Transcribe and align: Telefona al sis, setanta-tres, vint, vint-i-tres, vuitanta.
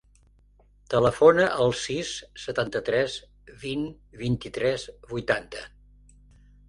Telefona 0.93 1.43
al 1.65 1.75
sis, 1.81 2.13
setanta-tres, 2.45 3.17
vint, 3.67 3.85
vint-i-tres, 4.23 4.87
vuitanta. 5.13 5.63